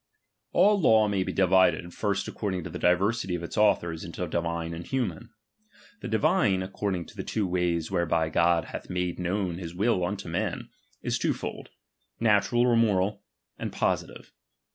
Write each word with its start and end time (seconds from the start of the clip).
All 0.51 0.79
law 0.81 1.07
maybe 1.07 1.31
divided, 1.31 1.93
first 1.93 2.27
according 2.27 2.63
to 2.63 2.71
the 2.71 2.79
ii] 2.79 2.89
diversity 2.89 3.35
of 3.35 3.43
its 3.43 3.55
authors 3.55 4.03
into 4.03 4.27
divine 4.27 4.73
and 4.73 4.83
human. 4.83 5.25
^ 5.25 5.29
The 5.99 6.07
divine, 6.07 6.63
according 6.63 7.05
to 7.05 7.15
the 7.15 7.23
two 7.23 7.45
ways 7.45 7.91
whereby 7.91 8.29
g 8.29 8.33
God 8.33 8.65
hath 8.65 8.89
made 8.89 9.19
known 9.19 9.59
his 9.59 9.75
will 9.75 10.03
unto 10.03 10.27
men, 10.27 10.69
is 11.03 11.19
two 11.19 11.33
"■ 11.33 11.35
fold; 11.35 11.69
natural 12.19 12.61
or 12.65 12.75
moral, 12.75 13.21
and 13.59 13.71
positive. 13.71 14.33